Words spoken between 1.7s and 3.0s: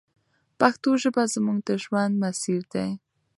ژوند مسیر دی.